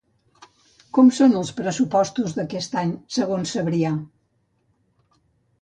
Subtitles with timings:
[0.97, 3.93] Com són els pressupostos d'aquest any, segons Sabrià?